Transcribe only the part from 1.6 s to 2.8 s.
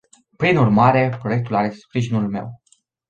sprijinul meu.